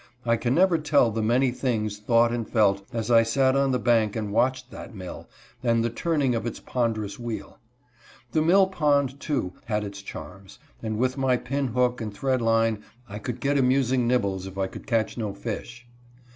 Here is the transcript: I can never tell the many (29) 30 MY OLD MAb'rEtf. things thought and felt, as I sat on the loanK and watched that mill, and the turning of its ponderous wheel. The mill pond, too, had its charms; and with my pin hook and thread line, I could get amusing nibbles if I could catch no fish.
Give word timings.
I 0.25 0.35
can 0.35 0.55
never 0.55 0.79
tell 0.79 1.11
the 1.11 1.21
many 1.21 1.51
(29) 1.51 1.59
30 1.59 1.63
MY 1.63 1.73
OLD 1.73 1.77
MAb'rEtf. 1.77 1.79
things 1.99 2.05
thought 2.07 2.31
and 2.31 2.49
felt, 2.49 2.85
as 2.91 3.11
I 3.11 3.21
sat 3.21 3.55
on 3.55 3.69
the 3.71 3.79
loanK 3.79 4.15
and 4.15 4.33
watched 4.33 4.71
that 4.71 4.95
mill, 4.95 5.29
and 5.61 5.83
the 5.85 5.91
turning 5.91 6.33
of 6.33 6.47
its 6.47 6.59
ponderous 6.59 7.19
wheel. 7.19 7.59
The 8.31 8.41
mill 8.41 8.65
pond, 8.65 9.19
too, 9.19 9.53
had 9.65 9.83
its 9.83 10.01
charms; 10.01 10.57
and 10.81 10.97
with 10.97 11.19
my 11.19 11.37
pin 11.37 11.67
hook 11.67 12.01
and 12.01 12.11
thread 12.11 12.41
line, 12.41 12.81
I 13.07 13.19
could 13.19 13.39
get 13.39 13.59
amusing 13.59 14.07
nibbles 14.07 14.47
if 14.47 14.57
I 14.57 14.65
could 14.65 14.87
catch 14.87 15.19
no 15.19 15.35
fish. 15.35 15.87